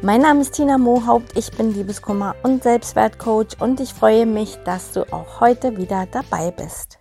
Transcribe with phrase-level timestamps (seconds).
[0.00, 4.92] Mein Name ist Tina Mohaupt, ich bin Liebeskummer und Selbstwertcoach und ich freue mich, dass
[4.92, 7.00] du auch heute wieder dabei bist.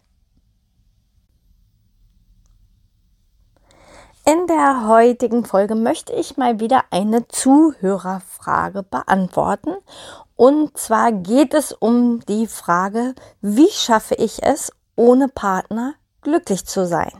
[4.26, 9.76] In der heutigen Folge möchte ich mal wieder eine Zuhörerfrage beantworten.
[10.36, 16.88] Und zwar geht es um die Frage, wie schaffe ich es, ohne Partner glücklich zu
[16.88, 17.14] sein?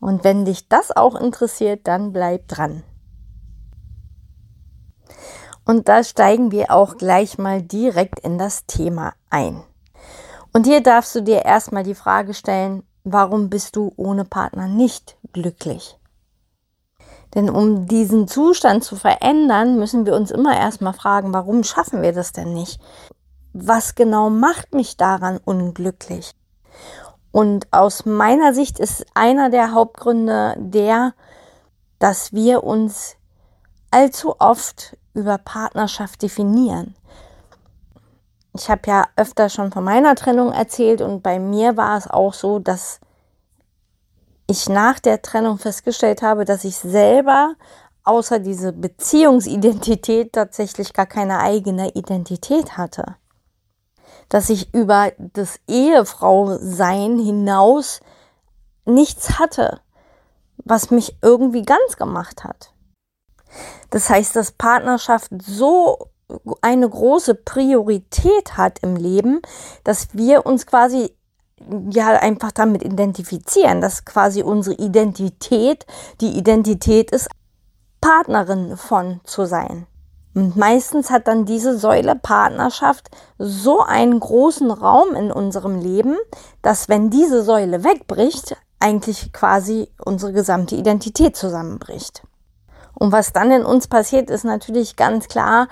[0.00, 2.82] Und wenn dich das auch interessiert, dann bleib dran.
[5.64, 9.62] Und da steigen wir auch gleich mal direkt in das Thema ein.
[10.52, 15.16] Und hier darfst du dir erstmal die Frage stellen, warum bist du ohne Partner nicht
[15.32, 15.98] glücklich?
[17.34, 22.12] Denn um diesen Zustand zu verändern, müssen wir uns immer erstmal fragen, warum schaffen wir
[22.12, 22.80] das denn nicht?
[23.52, 26.34] Was genau macht mich daran unglücklich?
[27.32, 31.14] Und aus meiner Sicht ist einer der Hauptgründe der,
[31.98, 33.16] dass wir uns
[33.90, 36.94] allzu oft über Partnerschaft definieren.
[38.56, 42.34] Ich habe ja öfter schon von meiner Trennung erzählt und bei mir war es auch
[42.34, 43.00] so, dass
[44.46, 47.54] ich nach der Trennung festgestellt habe, dass ich selber
[48.04, 53.16] außer diese Beziehungsidentität tatsächlich gar keine eigene Identität hatte.
[54.28, 58.00] Dass ich über das Ehefrau-Sein hinaus
[58.84, 59.80] nichts hatte,
[60.58, 62.73] was mich irgendwie ganz gemacht hat.
[63.90, 66.10] Das heißt, dass Partnerschaft so
[66.62, 69.40] eine große Priorität hat im Leben,
[69.84, 71.14] dass wir uns quasi
[71.90, 75.86] ja einfach damit identifizieren, dass quasi unsere Identität
[76.20, 77.28] die Identität ist,
[78.00, 79.86] Partnerin von zu sein.
[80.34, 83.08] Und meistens hat dann diese Säule Partnerschaft
[83.38, 86.16] so einen großen Raum in unserem Leben,
[86.60, 92.24] dass wenn diese Säule wegbricht, eigentlich quasi unsere gesamte Identität zusammenbricht.
[92.94, 95.68] Und was dann in uns passiert, ist natürlich ganz klar,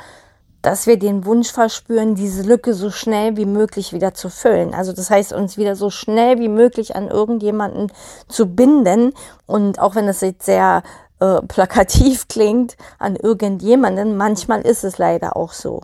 [0.63, 4.75] dass wir den Wunsch verspüren, diese Lücke so schnell wie möglich wieder zu füllen.
[4.75, 7.93] Also das heißt, uns wieder so schnell wie möglich an irgendjemanden
[8.29, 9.13] zu binden.
[9.47, 10.85] Und auch wenn es jetzt sehr
[11.21, 15.83] äh, plakativ klingt, an irgendjemanden, manchmal ist es leider auch so.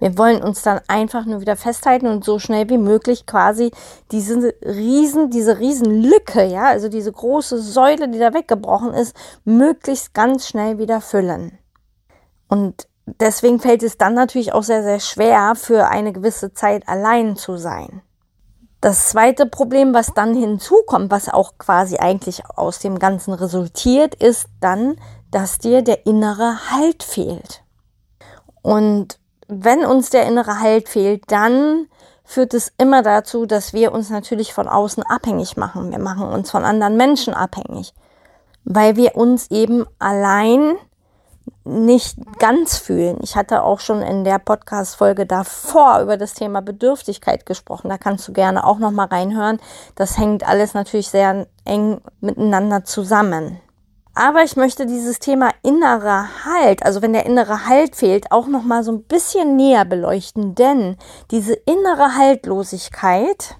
[0.00, 3.70] Wir wollen uns dann einfach nur wieder festhalten und so schnell wie möglich quasi
[4.10, 10.14] diese riesen, diese riesen Lücke, ja, also diese große Säule, die da weggebrochen ist, möglichst
[10.14, 11.58] ganz schnell wieder füllen.
[12.48, 17.36] Und deswegen fällt es dann natürlich auch sehr, sehr schwer, für eine gewisse Zeit allein
[17.36, 18.02] zu sein.
[18.80, 24.46] Das zweite Problem, was dann hinzukommt, was auch quasi eigentlich aus dem Ganzen resultiert, ist
[24.60, 24.96] dann,
[25.30, 27.62] dass dir der innere Halt fehlt.
[28.62, 29.19] Und
[29.50, 31.86] wenn uns der innere Halt fehlt, dann
[32.24, 35.90] führt es immer dazu, dass wir uns natürlich von außen abhängig machen.
[35.90, 37.92] Wir machen uns von anderen Menschen abhängig,
[38.64, 40.76] weil wir uns eben allein
[41.64, 43.18] nicht ganz fühlen.
[43.22, 47.88] Ich hatte auch schon in der Podcast-Folge davor über das Thema Bedürftigkeit gesprochen.
[47.88, 49.58] Da kannst du gerne auch noch mal reinhören.
[49.94, 53.60] Das hängt alles natürlich sehr eng miteinander zusammen.
[54.14, 58.64] Aber ich möchte dieses Thema innerer Halt, also wenn der innere Halt fehlt, auch noch
[58.64, 60.96] mal so ein bisschen näher beleuchten, denn
[61.30, 63.56] diese innere Haltlosigkeit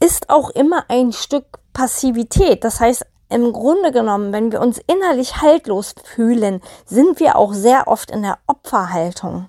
[0.00, 2.64] ist auch immer ein Stück Passivität.
[2.64, 7.88] Das heißt, im Grunde genommen, wenn wir uns innerlich haltlos fühlen, sind wir auch sehr
[7.88, 9.48] oft in der Opferhaltung.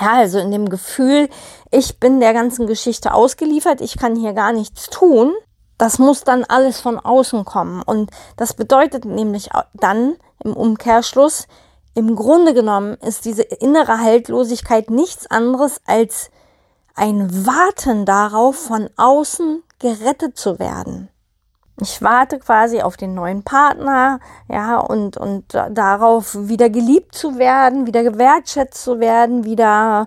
[0.00, 1.28] Ja, also in dem Gefühl,
[1.70, 5.32] ich bin der ganzen Geschichte ausgeliefert, ich kann hier gar nichts tun
[5.80, 7.82] das muss dann alles von außen kommen.
[7.82, 11.46] Und das bedeutet nämlich dann im Umkehrschluss,
[11.94, 16.30] im Grunde genommen ist diese innere Haltlosigkeit nichts anderes als
[16.94, 21.08] ein Warten darauf, von außen gerettet zu werden.
[21.80, 27.86] Ich warte quasi auf den neuen Partner, ja, und, und darauf wieder geliebt zu werden,
[27.86, 30.06] wieder gewertschätzt zu werden, wieder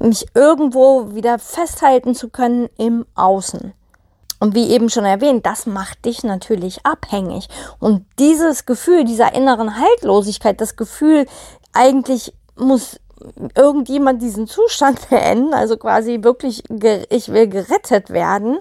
[0.00, 3.74] mich irgendwo wieder festhalten zu können im Außen.
[4.40, 7.48] Und wie eben schon erwähnt, das macht dich natürlich abhängig.
[7.78, 11.26] Und dieses Gefühl dieser inneren Haltlosigkeit, das Gefühl,
[11.72, 13.00] eigentlich muss
[13.54, 16.62] irgendjemand diesen Zustand beenden, also quasi wirklich,
[17.10, 18.58] ich will gerettet werden,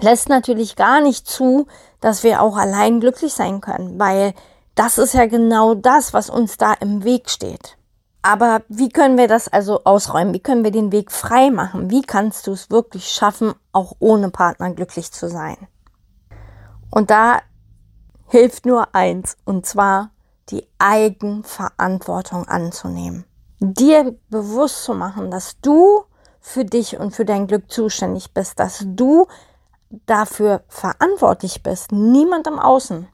[0.00, 1.66] lässt natürlich gar nicht zu,
[2.00, 4.34] dass wir auch allein glücklich sein können, weil
[4.74, 7.78] das ist ja genau das, was uns da im Weg steht.
[8.26, 10.34] Aber wie können wir das also ausräumen?
[10.34, 11.90] Wie können wir den Weg frei machen?
[11.90, 15.56] Wie kannst du es wirklich schaffen, auch ohne Partner glücklich zu sein?
[16.90, 17.38] Und da
[18.26, 20.10] hilft nur eins, und zwar
[20.48, 23.26] die Eigenverantwortung anzunehmen.
[23.60, 26.02] Dir bewusst zu machen, dass du
[26.40, 29.28] für dich und für dein Glück zuständig bist, dass du
[30.06, 33.06] dafür verantwortlich bist, niemand im Außen.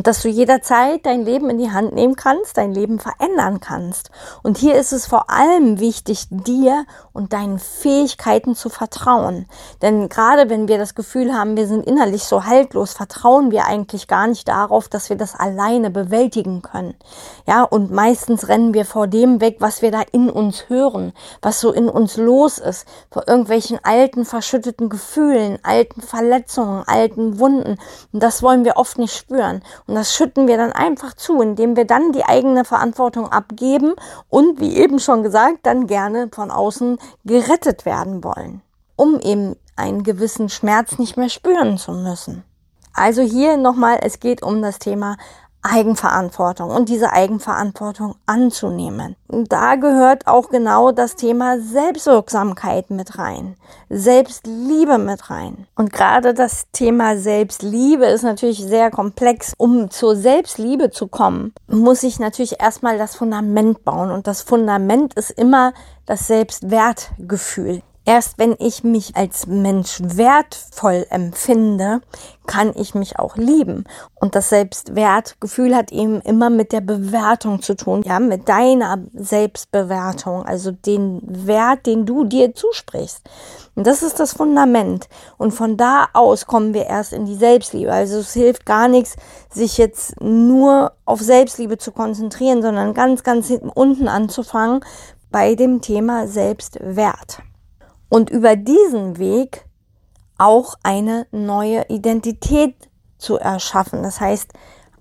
[0.00, 4.10] Und dass du jederzeit dein Leben in die Hand nehmen kannst, dein Leben verändern kannst.
[4.42, 9.44] Und hier ist es vor allem wichtig, dir und deinen Fähigkeiten zu vertrauen.
[9.82, 14.08] Denn gerade wenn wir das Gefühl haben, wir sind innerlich so haltlos, vertrauen wir eigentlich
[14.08, 16.94] gar nicht darauf, dass wir das alleine bewältigen können.
[17.46, 21.12] Ja, und meistens rennen wir vor dem weg, was wir da in uns hören,
[21.42, 27.76] was so in uns los ist, vor irgendwelchen alten, verschütteten Gefühlen, alten Verletzungen, alten Wunden.
[28.14, 29.62] Und das wollen wir oft nicht spüren.
[29.90, 33.94] Und das schütten wir dann einfach zu, indem wir dann die eigene Verantwortung abgeben
[34.28, 38.62] und, wie eben schon gesagt, dann gerne von außen gerettet werden wollen,
[38.94, 42.44] um eben einen gewissen Schmerz nicht mehr spüren zu müssen.
[42.94, 45.16] Also hier nochmal, es geht um das Thema
[45.62, 49.16] Eigenverantwortung und diese Eigenverantwortung anzunehmen.
[49.28, 53.56] Da gehört auch genau das Thema Selbstwirksamkeit mit rein,
[53.88, 55.66] Selbstliebe mit rein.
[55.76, 59.52] Und gerade das Thema Selbstliebe ist natürlich sehr komplex.
[59.58, 64.10] Um zur Selbstliebe zu kommen, muss ich natürlich erstmal das Fundament bauen.
[64.10, 65.72] Und das Fundament ist immer
[66.06, 67.82] das Selbstwertgefühl.
[68.10, 72.00] Erst wenn ich mich als Mensch wertvoll empfinde,
[72.44, 73.84] kann ich mich auch lieben.
[74.16, 80.44] Und das Selbstwertgefühl hat eben immer mit der Bewertung zu tun, ja, mit deiner Selbstbewertung,
[80.44, 83.22] also den Wert, den du dir zusprichst.
[83.76, 85.08] Und das ist das Fundament.
[85.38, 87.92] Und von da aus kommen wir erst in die Selbstliebe.
[87.92, 89.14] Also es hilft gar nichts,
[89.52, 94.80] sich jetzt nur auf Selbstliebe zu konzentrieren, sondern ganz, ganz unten anzufangen
[95.30, 97.38] bei dem Thema Selbstwert
[98.10, 99.64] und über diesen Weg
[100.36, 102.74] auch eine neue Identität
[103.16, 104.02] zu erschaffen.
[104.02, 104.52] Das heißt,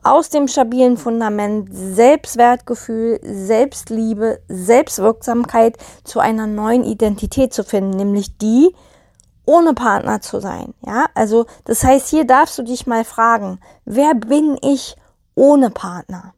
[0.04, 8.74] aus dem stabilen Fundament Selbstwertgefühl, Selbstliebe, Selbstwirksamkeit zu einer neuen Identität zu finden, nämlich die,
[9.46, 10.74] ohne Partner zu sein.
[10.86, 14.96] Ja, also das heißt, hier darfst du dich mal fragen, wer bin ich
[15.36, 16.34] ohne Partner?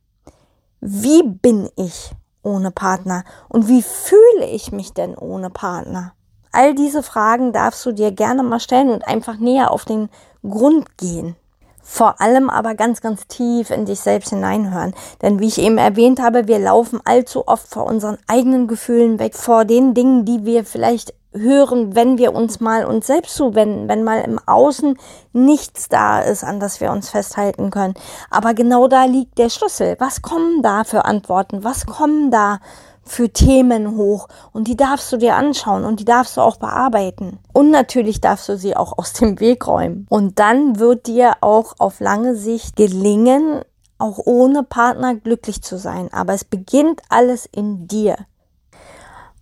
[0.79, 3.23] Wie bin ich ohne Partner?
[3.49, 6.13] Und wie fühle ich mich denn ohne Partner?
[6.51, 10.09] All diese Fragen darfst du dir gerne mal stellen und einfach näher auf den
[10.43, 11.35] Grund gehen.
[11.83, 14.93] Vor allem aber ganz, ganz tief in dich selbst hineinhören.
[15.21, 19.35] Denn wie ich eben erwähnt habe, wir laufen allzu oft vor unseren eigenen Gefühlen weg,
[19.35, 24.03] vor den Dingen, die wir vielleicht hören, wenn wir uns mal uns selbst zuwenden, wenn
[24.03, 24.97] mal im Außen
[25.33, 27.93] nichts da ist, an das wir uns festhalten können.
[28.29, 29.95] Aber genau da liegt der Schlüssel.
[29.99, 31.63] Was kommen da für Antworten?
[31.63, 32.59] Was kommen da
[33.03, 37.39] für Themen hoch und die darfst du dir anschauen und die darfst du auch bearbeiten.
[37.53, 40.05] Und natürlich darfst du sie auch aus dem Weg räumen.
[40.09, 43.61] Und dann wird dir auch auf lange Sicht gelingen,
[43.97, 46.09] auch ohne Partner glücklich zu sein.
[46.13, 48.17] Aber es beginnt alles in dir.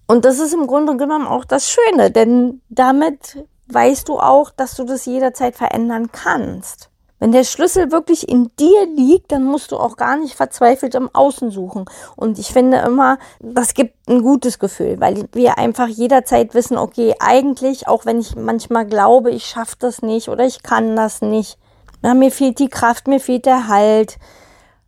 [0.07, 4.75] Und das ist im Grunde genommen auch das Schöne, denn damit weißt du auch, dass
[4.75, 6.88] du das jederzeit verändern kannst.
[7.19, 11.09] Wenn der Schlüssel wirklich in dir liegt, dann musst du auch gar nicht verzweifelt im
[11.13, 11.85] Außen suchen.
[12.15, 17.15] Und ich finde immer, das gibt ein gutes Gefühl, weil wir einfach jederzeit wissen, okay,
[17.19, 21.57] eigentlich, auch wenn ich manchmal glaube, ich schaffe das nicht oder ich kann das nicht,
[22.01, 24.17] na, mir fehlt die Kraft, mir fehlt der Halt,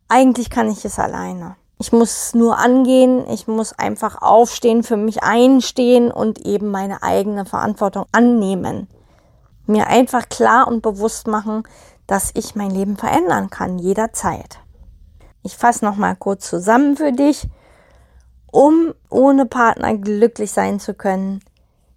[0.08, 1.58] eigentlich kann ich es alleine.
[1.78, 7.02] Ich muss es nur angehen, ich muss einfach aufstehen, für mich einstehen und eben meine
[7.02, 8.88] eigene Verantwortung annehmen.
[9.66, 11.64] Mir einfach klar und bewusst machen,
[12.12, 14.60] dass ich mein Leben verändern kann, jederzeit.
[15.44, 17.48] Ich fasse nochmal kurz zusammen für dich.
[18.52, 21.40] Um ohne Partner glücklich sein zu können,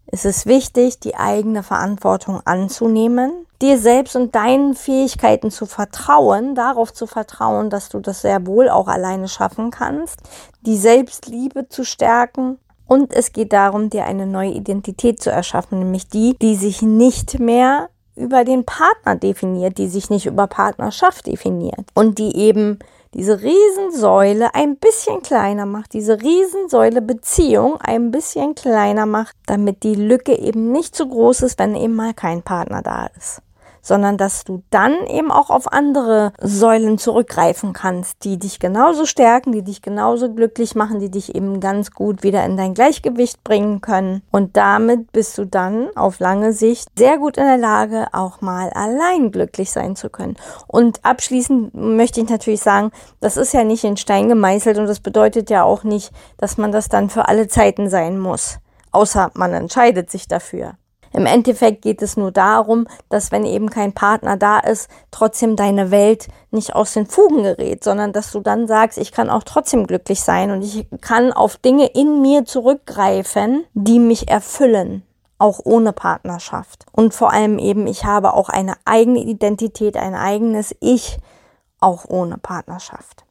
[0.06, 6.94] ist es wichtig, die eigene Verantwortung anzunehmen, dir selbst und deinen Fähigkeiten zu vertrauen, darauf
[6.94, 10.20] zu vertrauen, dass du das sehr wohl auch alleine schaffen kannst,
[10.60, 16.06] die Selbstliebe zu stärken und es geht darum, dir eine neue Identität zu erschaffen, nämlich
[16.06, 21.84] die, die sich nicht mehr über den Partner definiert, die sich nicht über Partnerschaft definiert.
[21.94, 22.78] Und die eben
[23.14, 29.94] diese Riesensäule ein bisschen kleiner macht, diese Riesensäule Beziehung ein bisschen kleiner macht, damit die
[29.94, 33.40] Lücke eben nicht so groß ist, wenn eben mal kein Partner da ist,
[33.84, 39.52] sondern dass du dann eben auch auf andere Säulen zurückgreifen kannst, die dich genauso stärken,
[39.52, 43.80] die dich genauso glücklich machen, die dich eben ganz gut wieder in dein Gleichgewicht bringen
[43.80, 44.22] können.
[44.32, 48.70] Und damit bist du dann auf lange Sicht sehr gut in der Lage, auch mal
[48.70, 50.36] allein glücklich sein zu können.
[50.66, 55.00] Und abschließend möchte ich natürlich sagen, das ist ja nicht in Stein gemeißelt und das
[55.00, 58.58] bedeutet ja auch nicht, dass man das dann für alle Zeiten sein muss.
[58.92, 60.74] Außer man entscheidet sich dafür.
[61.14, 65.90] Im Endeffekt geht es nur darum, dass wenn eben kein Partner da ist, trotzdem deine
[65.90, 69.86] Welt nicht aus den Fugen gerät, sondern dass du dann sagst, ich kann auch trotzdem
[69.86, 75.04] glücklich sein und ich kann auf Dinge in mir zurückgreifen, die mich erfüllen
[75.36, 76.86] auch ohne Partnerschaft.
[76.92, 81.18] Und vor allem eben, ich habe auch eine eigene Identität, ein eigenes Ich,
[81.80, 83.24] auch ohne Partnerschaft.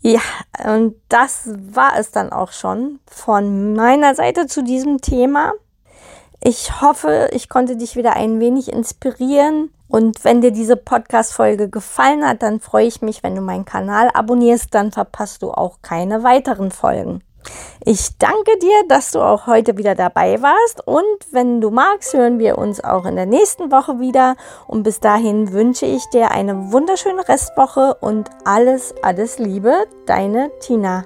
[0.00, 0.20] Ja,
[0.64, 5.52] und das war es dann auch schon von meiner Seite zu diesem Thema.
[6.40, 9.70] Ich hoffe, ich konnte dich wieder ein wenig inspirieren.
[9.88, 14.10] Und wenn dir diese Podcast-Folge gefallen hat, dann freue ich mich, wenn du meinen Kanal
[14.12, 17.22] abonnierst, dann verpasst du auch keine weiteren Folgen.
[17.84, 22.40] Ich danke dir, dass du auch heute wieder dabei warst und wenn du magst, hören
[22.40, 24.34] wir uns auch in der nächsten Woche wieder
[24.66, 31.04] und bis dahin wünsche ich dir eine wunderschöne Restwoche und alles, alles Liebe, deine Tina.